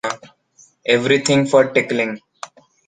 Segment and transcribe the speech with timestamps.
[0.93, 2.19] everything for tickling.